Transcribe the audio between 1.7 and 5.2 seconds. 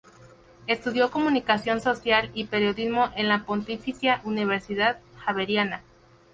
Social y Periodismo en la Pontificia Universidad